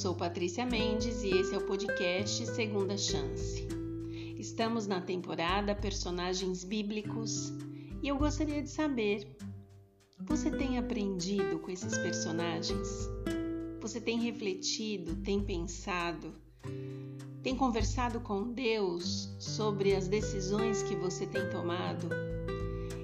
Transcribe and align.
sou 0.00 0.14
Patrícia 0.14 0.64
Mendes 0.64 1.22
e 1.22 1.28
esse 1.28 1.54
é 1.54 1.58
o 1.58 1.66
podcast 1.66 2.46
Segunda 2.46 2.96
Chance. 2.96 3.68
Estamos 4.38 4.86
na 4.86 4.98
temporada 4.98 5.74
Personagens 5.74 6.64
Bíblicos 6.64 7.52
e 8.02 8.08
eu 8.08 8.16
gostaria 8.16 8.62
de 8.62 8.70
saber: 8.70 9.36
você 10.18 10.50
tem 10.50 10.78
aprendido 10.78 11.58
com 11.58 11.70
esses 11.70 11.98
personagens? 11.98 12.88
Você 13.82 14.00
tem 14.00 14.18
refletido, 14.18 15.16
tem 15.16 15.44
pensado, 15.44 16.32
tem 17.42 17.54
conversado 17.54 18.20
com 18.20 18.54
Deus 18.54 19.28
sobre 19.38 19.94
as 19.94 20.08
decisões 20.08 20.82
que 20.82 20.96
você 20.96 21.26
tem 21.26 21.50
tomado? 21.50 22.08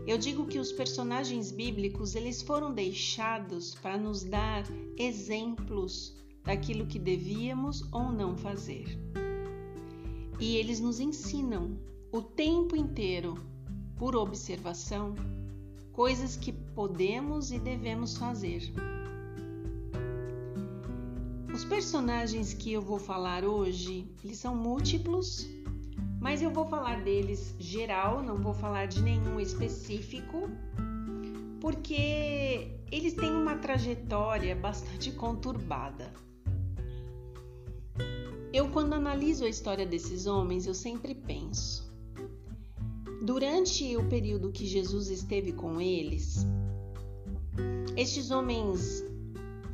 Eu 0.06 0.16
digo 0.16 0.46
que 0.46 0.58
os 0.58 0.72
personagens 0.72 1.52
bíblicos 1.52 2.14
eles 2.14 2.40
foram 2.40 2.72
deixados 2.72 3.74
para 3.74 3.98
nos 3.98 4.24
dar 4.24 4.64
exemplos 4.96 6.16
daquilo 6.46 6.86
que 6.86 6.98
devíamos 6.98 7.82
ou 7.92 8.10
não 8.10 8.36
fazer. 8.36 8.98
E 10.40 10.56
eles 10.56 10.80
nos 10.80 11.00
ensinam 11.00 11.78
o 12.12 12.22
tempo 12.22 12.74
inteiro, 12.74 13.34
por 13.96 14.16
observação, 14.16 15.14
coisas 15.92 16.36
que 16.36 16.52
podemos 16.52 17.52
e 17.52 17.58
devemos 17.58 18.16
fazer. 18.16 18.62
Os 21.52 21.64
personagens 21.64 22.54
que 22.54 22.72
eu 22.72 22.80
vou 22.80 22.98
falar 22.98 23.44
hoje, 23.44 24.06
eles 24.22 24.38
são 24.38 24.54
múltiplos 24.54 25.46
mas 26.26 26.42
eu 26.42 26.50
vou 26.50 26.66
falar 26.66 27.02
deles 27.02 27.54
geral, 27.56 28.20
não 28.20 28.36
vou 28.36 28.52
falar 28.52 28.86
de 28.86 29.00
nenhum 29.00 29.38
específico, 29.38 30.50
porque 31.60 32.80
eles 32.90 33.14
têm 33.14 33.30
uma 33.30 33.56
trajetória 33.58 34.56
bastante 34.56 35.12
conturbada. 35.12 36.12
Eu, 38.56 38.70
quando 38.70 38.94
analiso 38.94 39.44
a 39.44 39.50
história 39.50 39.84
desses 39.84 40.24
homens, 40.24 40.66
eu 40.66 40.72
sempre 40.72 41.14
penso. 41.14 41.92
Durante 43.20 43.94
o 43.98 44.08
período 44.08 44.50
que 44.50 44.64
Jesus 44.64 45.10
esteve 45.10 45.52
com 45.52 45.78
eles, 45.78 46.46
estes 47.98 48.30
homens 48.30 49.04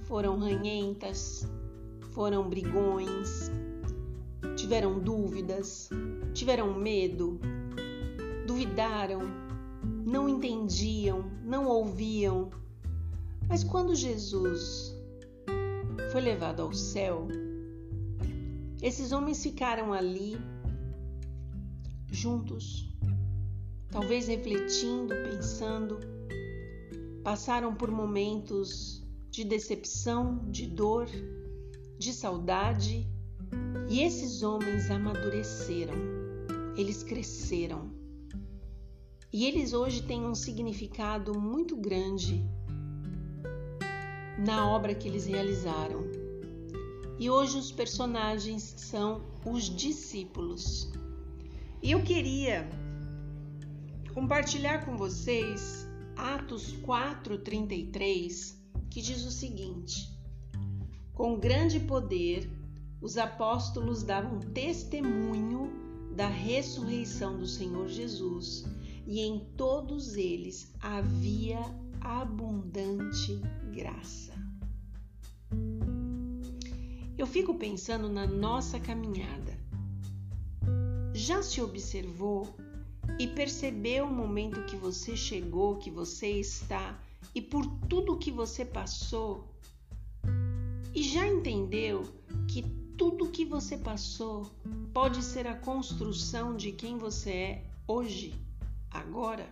foram 0.09 0.37
ranhentas, 0.37 1.49
foram 2.11 2.49
brigões, 2.51 3.53
tiveram 4.57 4.99
dúvidas, 4.99 5.89
tiveram 6.35 6.77
medo, 6.77 7.39
duvidaram, 8.49 9.21
não 10.05 10.29
entendiam, 10.29 11.31
não 11.45 11.69
ouviam. 11.69 12.51
Mas 13.49 13.63
quando 13.63 13.95
Jesus 13.95 14.93
foi 16.11 16.21
levado 16.21 16.63
ao 16.63 16.73
céu, 16.73 17.29
esses 18.83 19.13
homens 19.13 19.43
ficaram 19.43 19.93
ali 19.93 20.37
juntos, 22.11 22.93
talvez 23.91 24.27
refletindo, 24.27 25.15
pensando, 25.31 25.99
passaram 27.23 27.75
por 27.75 27.91
momentos 27.91 29.03
de 29.31 29.45
decepção, 29.45 30.51
de 30.51 30.67
dor, 30.67 31.07
de 31.99 32.13
saudade, 32.13 33.09
e 33.89 34.03
esses 34.03 34.43
homens 34.43 34.91
amadureceram 34.91 36.23
eles 36.77 37.03
cresceram. 37.03 37.91
E 39.33 39.47
eles 39.47 39.73
hoje 39.73 40.03
têm 40.03 40.25
um 40.25 40.35
significado 40.35 41.39
muito 41.39 41.77
grande 41.77 42.45
na 44.39 44.69
obra 44.69 44.95
que 44.95 45.09
eles 45.09 45.27
realizaram. 45.27 46.11
E 47.23 47.31
hoje 47.31 47.57
os 47.57 47.71
personagens 47.71 48.75
são 48.79 49.23
os 49.47 49.67
discípulos. 49.67 50.91
E 51.81 51.93
eu 51.93 52.03
queria 52.03 52.69
compartilhar 54.13 54.85
com 54.85 54.97
vocês 54.97 55.87
Atos 56.17 56.73
4:33, 56.83 58.57
que 58.91 59.01
diz 59.01 59.25
o 59.25 59.31
seguinte: 59.31 60.11
Com 61.15 61.39
grande 61.39 61.79
poder 61.79 62.51
os 63.01 63.17
apóstolos 63.17 64.03
davam 64.03 64.41
testemunho 64.41 65.71
da 66.17 66.27
ressurreição 66.27 67.39
do 67.39 67.47
Senhor 67.47 67.87
Jesus, 67.87 68.65
e 69.07 69.21
em 69.21 69.39
todos 69.57 70.17
eles 70.17 70.75
havia 70.81 71.61
abundante 72.01 73.41
graça. 73.73 74.42
Eu 77.23 77.27
fico 77.29 77.55
pensando 77.55 78.09
na 78.09 78.27
nossa 78.27 78.81
caminhada. 78.81 79.57
Já 81.15 81.41
se 81.41 81.63
observou 81.63 82.53
e 83.17 83.29
percebeu 83.29 84.07
o 84.07 84.13
momento 84.13 84.65
que 84.65 84.75
você 84.75 85.17
chegou, 85.17 85.77
que 85.77 85.89
você 85.89 86.41
está 86.41 87.01
e 87.33 87.41
por 87.41 87.65
tudo 87.89 88.19
que 88.19 88.33
você 88.33 88.65
passou? 88.65 89.55
E 90.93 91.01
já 91.01 91.25
entendeu 91.25 92.03
que 92.49 92.63
tudo 92.99 93.31
que 93.31 93.45
você 93.45 93.79
passou 93.79 94.51
pode 94.93 95.23
ser 95.23 95.47
a 95.47 95.55
construção 95.55 96.57
de 96.57 96.73
quem 96.73 96.99
você 96.99 97.31
é 97.31 97.65
hoje, 97.87 98.35
agora. 98.91 99.49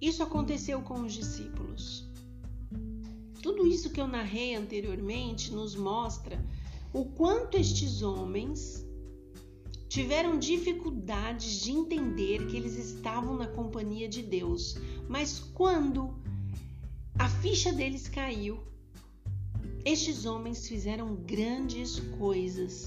Isso 0.00 0.22
aconteceu 0.22 0.80
com 0.80 1.00
os 1.00 1.12
discípulos. 1.12 2.13
Tudo 3.44 3.66
isso 3.66 3.90
que 3.90 4.00
eu 4.00 4.08
narrei 4.08 4.54
anteriormente 4.54 5.52
nos 5.52 5.76
mostra 5.76 6.42
o 6.94 7.04
quanto 7.04 7.58
estes 7.58 8.00
homens 8.00 8.82
tiveram 9.86 10.38
dificuldades 10.38 11.60
de 11.60 11.70
entender 11.70 12.46
que 12.46 12.56
eles 12.56 12.74
estavam 12.74 13.36
na 13.36 13.46
companhia 13.46 14.08
de 14.08 14.22
Deus, 14.22 14.76
mas 15.10 15.40
quando 15.40 16.18
a 17.18 17.28
ficha 17.28 17.70
deles 17.70 18.08
caiu, 18.08 18.64
estes 19.84 20.24
homens 20.24 20.66
fizeram 20.66 21.14
grandes 21.14 22.00
coisas 22.16 22.86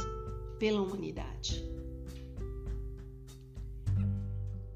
pela 0.58 0.82
humanidade. 0.82 1.64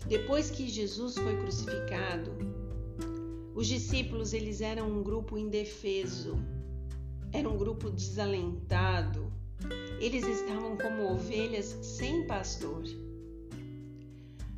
Depois 0.08 0.52
que 0.52 0.70
Jesus 0.70 1.16
foi 1.16 1.36
crucificado, 1.38 2.61
os 3.62 3.68
discípulos 3.68 4.34
eles 4.34 4.60
eram 4.60 4.90
um 4.90 5.04
grupo 5.04 5.38
indefeso, 5.38 6.36
era 7.32 7.48
um 7.48 7.56
grupo 7.56 7.92
desalentado. 7.92 9.32
Eles 10.00 10.26
estavam 10.26 10.76
como 10.76 11.14
ovelhas 11.14 11.78
sem 11.84 12.26
pastor. 12.26 12.84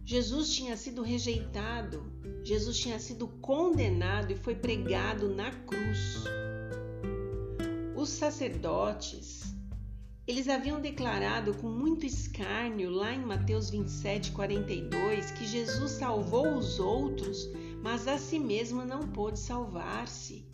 Jesus 0.06 0.56
tinha 0.56 0.78
sido 0.78 1.02
rejeitado, 1.02 2.02
Jesus 2.44 2.78
tinha 2.78 2.98
sido 2.98 3.28
condenado 3.28 4.32
e 4.32 4.38
foi 4.38 4.56
pregado 4.56 5.28
na 5.36 5.52
cruz 5.52 6.24
os 7.96 8.10
sacerdotes, 8.10 9.54
eles 10.28 10.48
haviam 10.50 10.80
declarado 10.82 11.54
com 11.54 11.68
muito 11.68 12.06
escárnio 12.06 12.90
lá 12.90 13.14
em 13.14 13.26
Mateus 13.26 13.70
27, 13.70 14.32
42 14.32 15.32
que 15.32 15.46
Jesus 15.46 15.92
salvou 15.92 16.58
os 16.58 16.80
outros, 16.80 17.50
mas 17.84 18.08
a 18.08 18.18
si 18.18 18.40
mesmo 18.40 18.86
não 18.86 19.10
pôde 19.10 19.38
salvar-se. 19.38 20.48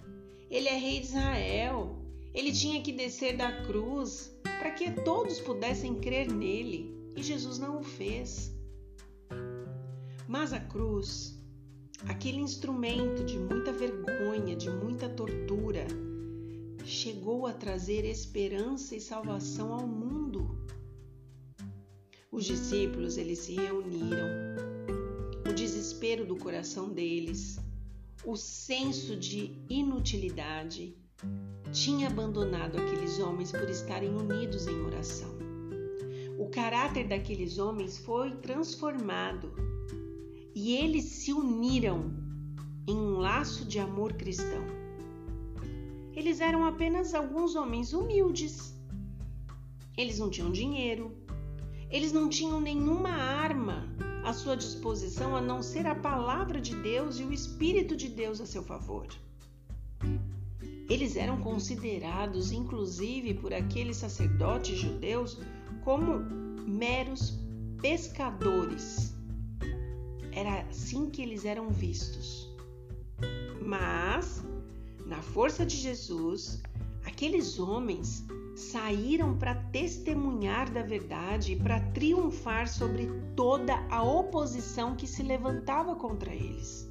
Ele 0.49 0.67
é 0.67 0.75
rei 0.75 0.99
de 0.99 1.05
Israel. 1.05 1.95
Ele 2.33 2.51
tinha 2.51 2.81
que 2.81 2.91
descer 2.91 3.37
da 3.37 3.51
cruz 3.67 4.35
para 4.41 4.71
que 4.71 4.89
todos 5.03 5.39
pudessem 5.39 5.93
crer 5.93 6.27
nele, 6.27 6.91
e 7.15 7.21
Jesus 7.21 7.59
não 7.59 7.81
o 7.81 7.83
fez. 7.83 8.51
Mas 10.27 10.53
a 10.53 10.59
cruz, 10.59 11.39
aquele 12.07 12.39
instrumento 12.39 13.23
de 13.23 13.37
muita 13.37 13.71
vergonha, 13.71 14.55
de 14.55 14.69
muita 14.71 15.07
tortura, 15.07 15.85
chegou 16.83 17.45
a 17.45 17.53
trazer 17.53 18.05
esperança 18.05 18.95
e 18.95 18.99
salvação 18.99 19.71
ao 19.71 19.85
mundo. 19.85 20.65
Os 22.31 22.43
discípulos 22.43 23.17
eles 23.17 23.37
se 23.37 23.53
reuniram. 23.53 24.68
Desespero 25.89 26.23
do 26.23 26.35
coração 26.35 26.87
deles, 26.87 27.59
o 28.23 28.35
senso 28.35 29.15
de 29.15 29.55
inutilidade, 29.67 30.95
tinha 31.71 32.05
abandonado 32.05 32.77
aqueles 32.77 33.17
homens 33.17 33.51
por 33.51 33.67
estarem 33.67 34.15
unidos 34.15 34.67
em 34.67 34.79
oração. 34.81 35.35
O 36.37 36.47
caráter 36.47 37.07
daqueles 37.07 37.57
homens 37.57 37.97
foi 37.97 38.35
transformado 38.35 39.51
e 40.53 40.75
eles 40.75 41.05
se 41.05 41.33
uniram 41.33 42.13
em 42.87 42.95
um 42.95 43.17
laço 43.17 43.65
de 43.65 43.79
amor 43.79 44.13
cristão. 44.13 44.63
Eles 46.13 46.39
eram 46.39 46.65
apenas 46.65 47.15
alguns 47.15 47.55
homens 47.55 47.93
humildes. 47.93 48.75
Eles 49.97 50.19
não 50.19 50.29
tinham 50.29 50.51
dinheiro, 50.51 51.17
eles 51.89 52.11
não 52.11 52.29
tinham 52.29 52.61
nenhuma 52.61 53.09
arma 53.09 53.88
à 54.23 54.33
sua 54.33 54.55
disposição 54.55 55.35
a 55.35 55.41
não 55.41 55.61
ser 55.61 55.87
a 55.87 55.95
palavra 55.95 56.59
de 56.59 56.75
Deus 56.75 57.19
e 57.19 57.23
o 57.23 57.33
Espírito 57.33 57.95
de 57.95 58.09
Deus 58.09 58.41
a 58.41 58.45
seu 58.45 58.63
favor. 58.63 59.07
Eles 60.89 61.15
eram 61.15 61.39
considerados, 61.39 62.51
inclusive 62.51 63.35
por 63.35 63.53
aqueles 63.53 63.97
sacerdotes 63.97 64.77
judeus, 64.79 65.37
como 65.83 66.19
meros 66.67 67.39
pescadores. 67.81 69.13
Era 70.31 70.61
assim 70.61 71.09
que 71.09 71.21
eles 71.21 71.45
eram 71.45 71.69
vistos. 71.69 72.49
Mas, 73.61 74.43
na 75.05 75.21
força 75.21 75.65
de 75.65 75.75
Jesus, 75.75 76.61
aqueles 77.05 77.59
homens 77.59 78.25
saíram 78.59 79.37
para 79.37 79.55
testemunhar 79.55 80.69
da 80.69 80.83
verdade 80.83 81.53
e 81.53 81.55
para 81.55 81.79
triunfar 81.79 82.67
sobre 82.67 83.07
toda 83.35 83.73
a 83.89 84.03
oposição 84.03 84.95
que 84.95 85.07
se 85.07 85.23
levantava 85.23 85.95
contra 85.95 86.33
eles. 86.33 86.87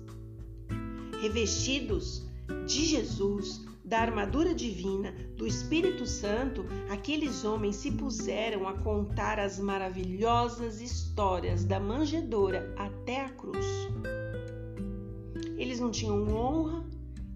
Revestidos 1.20 2.26
de 2.66 2.84
Jesus, 2.86 3.64
da 3.84 4.00
armadura 4.00 4.54
divina, 4.54 5.12
do 5.36 5.46
Espírito 5.46 6.06
Santo, 6.06 6.64
aqueles 6.90 7.44
homens 7.44 7.76
se 7.76 7.92
puseram 7.92 8.66
a 8.66 8.72
contar 8.72 9.38
as 9.38 9.58
maravilhosas 9.58 10.80
histórias 10.80 11.64
da 11.64 11.78
manjedoura 11.78 12.74
até 12.78 13.24
a 13.24 13.28
cruz. 13.28 13.66
Eles 15.56 15.80
não 15.80 15.90
tinham 15.90 16.28
honra, 16.28 16.86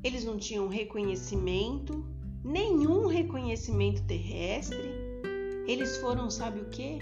eles 0.03 0.25
não 0.25 0.39
tinham 0.39 0.69
reconhecimento, 0.69 2.05
nenhum 2.45 3.07
reconhecimento 3.07 4.03
terrestre, 4.05 4.91
eles 5.67 5.97
foram, 5.99 6.31
sabe 6.31 6.61
o 6.61 6.69
que? 6.71 6.99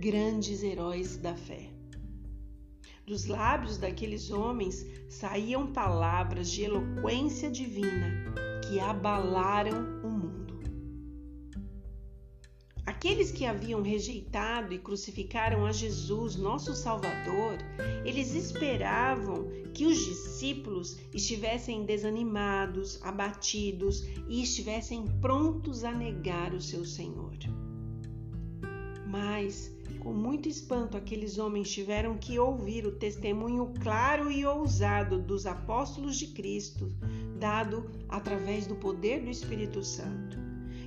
Grandes 0.00 0.62
heróis 0.62 1.16
da 1.16 1.34
fé. 1.34 1.70
Dos 3.06 3.26
lábios 3.26 3.76
daqueles 3.76 4.30
homens 4.30 4.86
saíam 5.10 5.66
palavras 5.66 6.50
de 6.50 6.64
eloquência 6.64 7.50
divina 7.50 8.32
que 8.66 8.80
abalaram 8.80 10.00
o 10.02 10.10
mundo. 10.10 10.43
Aqueles 13.04 13.30
que 13.30 13.44
haviam 13.44 13.82
rejeitado 13.82 14.72
e 14.72 14.78
crucificaram 14.78 15.66
a 15.66 15.72
Jesus, 15.72 16.36
nosso 16.36 16.74
Salvador, 16.74 17.58
eles 18.02 18.32
esperavam 18.32 19.46
que 19.74 19.84
os 19.84 19.98
discípulos 19.98 20.96
estivessem 21.12 21.84
desanimados, 21.84 22.98
abatidos 23.02 24.06
e 24.26 24.42
estivessem 24.42 25.06
prontos 25.20 25.84
a 25.84 25.92
negar 25.92 26.54
o 26.54 26.62
seu 26.62 26.82
Senhor. 26.82 27.36
Mas, 29.06 29.70
com 30.00 30.14
muito 30.14 30.48
espanto, 30.48 30.96
aqueles 30.96 31.36
homens 31.36 31.70
tiveram 31.70 32.16
que 32.16 32.38
ouvir 32.38 32.86
o 32.86 32.92
testemunho 32.92 33.74
claro 33.82 34.30
e 34.30 34.46
ousado 34.46 35.20
dos 35.20 35.44
apóstolos 35.44 36.16
de 36.16 36.28
Cristo, 36.28 36.88
dado 37.38 37.84
através 38.08 38.66
do 38.66 38.76
poder 38.76 39.20
do 39.22 39.28
Espírito 39.28 39.84
Santo. 39.84 40.38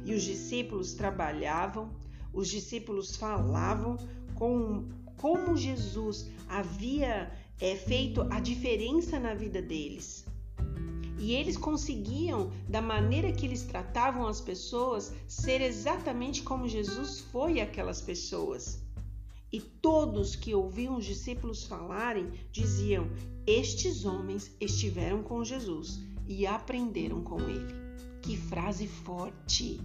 E 0.04 0.16
os 0.16 0.24
discípulos 0.24 0.94
trabalhavam, 0.94 2.07
os 2.38 2.50
discípulos 2.50 3.16
falavam 3.16 3.98
com 4.36 4.88
como 5.18 5.58
Jesus 5.58 6.30
havia 6.48 7.32
é, 7.60 7.76
feito 7.76 8.22
a 8.30 8.40
diferença 8.40 9.20
na 9.20 9.34
vida 9.34 9.60
deles. 9.60 10.24
E 11.18 11.34
eles 11.34 11.58
conseguiam, 11.58 12.52
da 12.70 12.80
maneira 12.80 13.32
que 13.32 13.44
eles 13.44 13.64
tratavam 13.64 14.28
as 14.28 14.40
pessoas, 14.40 15.12
ser 15.28 15.62
exatamente 15.62 16.44
como 16.44 16.68
Jesus 16.68 17.22
foi 17.32 17.60
aquelas 17.60 18.02
pessoas. 18.02 18.84
E 19.52 19.60
todos 19.60 20.36
que 20.36 20.54
ouviam 20.54 20.96
os 20.96 21.06
discípulos 21.06 21.64
falarem 21.64 22.30
diziam: 22.52 23.10
Estes 23.48 24.06
homens 24.06 24.52
estiveram 24.62 25.24
com 25.24 25.44
Jesus 25.44 26.00
e 26.28 26.46
aprenderam 26.46 27.24
com 27.24 27.40
ele. 27.50 27.74
Que 28.22 28.38
frase 28.38 28.88
forte! 28.88 29.82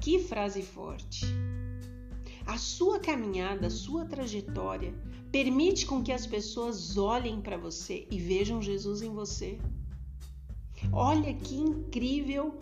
Que 0.00 0.18
frase 0.18 0.62
forte! 0.62 1.26
A 2.46 2.56
sua 2.56 2.98
caminhada, 2.98 3.66
a 3.66 3.70
sua 3.70 4.06
trajetória 4.06 4.94
permite 5.30 5.84
com 5.84 6.02
que 6.02 6.10
as 6.10 6.26
pessoas 6.26 6.96
olhem 6.96 7.42
para 7.42 7.58
você 7.58 8.06
e 8.10 8.18
vejam 8.18 8.62
Jesus 8.62 9.02
em 9.02 9.10
você. 9.10 9.58
Olha 10.90 11.34
que 11.34 11.54
incrível, 11.54 12.58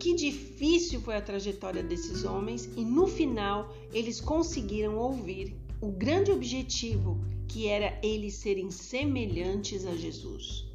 que 0.00 0.12
difícil 0.12 1.00
foi 1.00 1.14
a 1.14 1.22
trajetória 1.22 1.84
desses 1.84 2.24
homens 2.24 2.68
e 2.76 2.84
no 2.84 3.06
final 3.06 3.72
eles 3.92 4.20
conseguiram 4.20 4.98
ouvir 4.98 5.56
o 5.80 5.92
grande 5.92 6.32
objetivo 6.32 7.20
que 7.46 7.68
era 7.68 7.96
eles 8.02 8.34
serem 8.34 8.72
semelhantes 8.72 9.86
a 9.86 9.94
Jesus. 9.94 10.69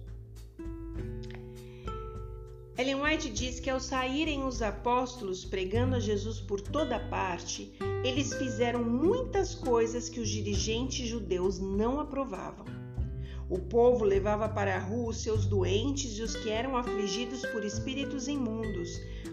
Ellen 2.78 3.02
White 3.02 3.30
diz 3.30 3.58
que 3.62 3.70
ao 3.70 3.80
saírem 3.80 4.44
os 4.44 4.62
apóstolos 4.62 5.46
pregando 5.46 5.96
a 5.96 6.00
Jesus 6.00 6.42
por 6.42 6.60
toda 6.60 7.00
parte, 7.00 7.72
eles 8.04 8.34
fizeram 8.34 8.84
muitas 8.84 9.56
coisas 9.56 10.10
que 10.10 10.20
os 10.20 10.28
dirigentes 10.28 11.08
judeus 11.08 11.58
não 11.58 12.02
aprovavam. 12.02 12.66
O 13.50 13.60
povo 13.60 14.04
levava 14.04 14.50
para 14.50 14.76
a 14.76 14.80
rua 14.80 15.12
os 15.12 15.22
seus 15.22 15.46
doentes 15.46 16.18
e 16.18 16.22
os 16.22 16.36
que 16.36 16.50
eram 16.50 16.76
afligidos 16.76 17.46
por 17.46 17.64
espíritos 17.64 18.28
imundos. 18.28 18.90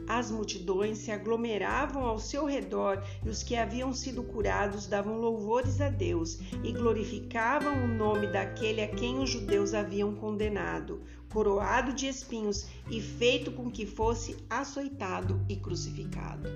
As 0.06 0.30
multidões 0.30 0.98
se 0.98 1.10
aglomeravam 1.10 2.04
ao 2.04 2.20
seu 2.20 2.44
redor 2.44 3.02
e 3.24 3.28
os 3.28 3.42
que 3.42 3.56
haviam 3.56 3.92
sido 3.92 4.22
curados 4.22 4.86
davam 4.86 5.18
louvores 5.18 5.80
a 5.80 5.88
Deus 5.88 6.38
e 6.62 6.72
glorificavam 6.72 7.84
o 7.84 7.88
nome 7.88 8.28
daquele 8.28 8.82
a 8.82 8.88
quem 8.88 9.18
os 9.18 9.30
judeus 9.30 9.74
haviam 9.74 10.14
condenado 10.14 11.00
coroado 11.32 11.92
de 11.92 12.06
espinhos 12.06 12.66
e 12.90 13.00
feito 13.00 13.52
com 13.52 13.70
que 13.70 13.86
fosse 13.86 14.36
açoitado 14.50 15.44
e 15.48 15.56
crucificado. 15.56 16.48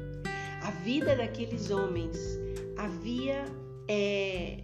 A 0.63 0.71
vida 0.71 1.17
daqueles 1.17 1.71
homens 1.71 2.19
havia, 2.77 3.45
é, 3.89 4.63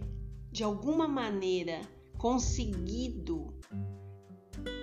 de 0.51 0.63
alguma 0.63 1.07
maneira, 1.07 1.81
conseguido 2.17 3.53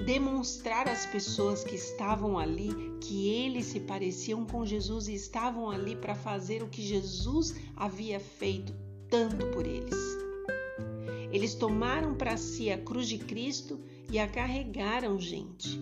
demonstrar 0.04 0.88
às 0.88 1.06
pessoas 1.06 1.62
que 1.64 1.74
estavam 1.74 2.38
ali 2.38 2.70
que 3.00 3.28
eles 3.28 3.66
se 3.66 3.80
pareciam 3.80 4.44
com 4.44 4.66
Jesus 4.66 5.08
e 5.08 5.14
estavam 5.14 5.70
ali 5.70 5.96
para 5.96 6.14
fazer 6.14 6.62
o 6.62 6.68
que 6.68 6.82
Jesus 6.82 7.54
havia 7.76 8.20
feito 8.20 8.74
tanto 9.08 9.46
por 9.46 9.66
eles. 9.66 9.96
Eles 11.32 11.54
tomaram 11.54 12.14
para 12.14 12.36
si 12.36 12.70
a 12.70 12.78
cruz 12.78 13.08
de 13.08 13.18
Cristo 13.18 13.80
e 14.10 14.18
a 14.18 14.26
carregaram, 14.26 15.20
gente, 15.20 15.78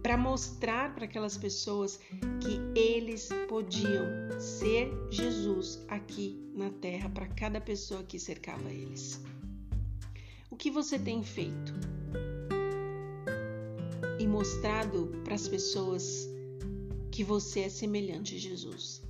para 0.00 0.16
mostrar 0.16 0.94
para 0.94 1.06
aquelas 1.06 1.36
pessoas 1.36 1.98
que 2.40 2.60
eles 2.78 3.28
podiam 3.48 4.06
ser 4.38 4.92
Jesus 5.10 5.84
aqui 5.88 6.40
na 6.54 6.70
terra 6.70 7.08
para 7.08 7.26
cada 7.26 7.60
pessoa 7.60 8.04
que 8.04 8.18
cercava 8.18 8.70
eles. 8.70 9.20
O 10.50 10.56
que 10.56 10.70
você 10.70 10.98
tem 10.98 11.24
feito? 11.24 11.74
E 14.20 14.26
mostrado 14.26 15.12
para 15.24 15.34
as 15.34 15.48
pessoas 15.48 16.28
que 17.10 17.24
você 17.24 17.60
é 17.60 17.68
semelhante 17.68 18.36
a 18.36 18.38
Jesus. 18.38 19.02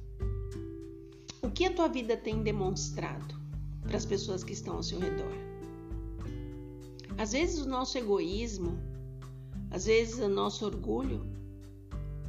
O 1.43 1.51
que 1.51 1.67
a 1.67 1.75
tua 1.75 1.89
vida 1.89 2.17
tem 2.17 2.43
demonstrado 2.43 3.35
para 3.83 3.97
as 3.99 4.07
pessoas 4.07 4.43
que 4.43 4.55
estão 4.55 4.77
ao 4.77 4.83
seu 4.83 4.99
redor? 4.99 5.52
Às 7.19 7.33
vezes 7.33 7.61
o 7.61 7.69
nosso 7.69 7.99
egoísmo, 7.99 8.78
às 9.71 9.87
vezes 9.87 10.19
o 10.19 10.28
nosso 10.28 10.64
orgulho 10.66 11.26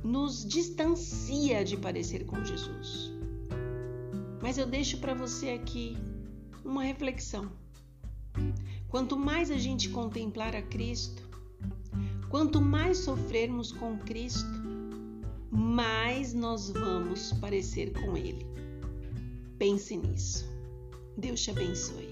nos 0.04 0.46
distancia 0.46 1.64
de 1.64 1.78
parecer 1.78 2.26
com 2.26 2.44
Jesus. 2.44 3.12
Mas 4.42 4.58
eu 4.58 4.66
deixo 4.66 4.98
para 4.98 5.14
você 5.14 5.52
aqui 5.52 5.98
uma 6.66 6.84
reflexão. 6.84 7.50
Quanto 8.90 9.18
mais 9.18 9.50
a 9.50 9.58
gente 9.58 9.90
contemplar 9.90 10.56
a 10.56 10.62
Cristo, 10.62 11.24
quanto 12.30 12.62
mais 12.62 12.98
sofrermos 13.00 13.72
com 13.72 13.98
Cristo, 13.98 14.50
mais 15.50 16.34
nós 16.34 16.70
vamos 16.70 17.32
parecer 17.34 17.94
com 17.94 18.18
Ele. 18.18 18.46
Pense 19.58 19.96
nisso. 19.96 20.46
Deus 21.18 21.42
te 21.42 21.52
abençoe. 21.52 22.12